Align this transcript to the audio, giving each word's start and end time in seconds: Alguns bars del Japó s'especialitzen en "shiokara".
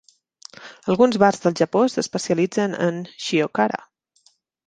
Alguns 0.93 1.17
bars 1.23 1.37
del 1.43 1.57
Japó 1.59 1.83
s'especialitzen 1.95 2.73
en 2.87 2.99
"shiokara". 3.27 3.81